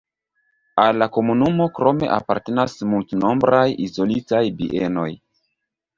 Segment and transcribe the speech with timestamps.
[0.83, 5.09] Al la komunumo krome apartenas multnombraj izolitaj bienoj.